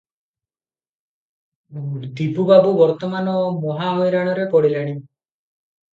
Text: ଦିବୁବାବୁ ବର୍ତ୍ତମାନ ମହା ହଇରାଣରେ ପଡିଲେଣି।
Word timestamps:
ଦିବୁବାବୁ 2.21 2.73
ବର୍ତ୍ତମାନ 2.79 3.39
ମହା 3.67 3.95
ହଇରାଣରେ 4.01 4.51
ପଡିଲେଣି। 4.55 4.95